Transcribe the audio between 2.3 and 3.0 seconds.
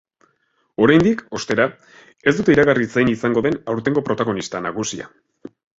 ez dute iragarri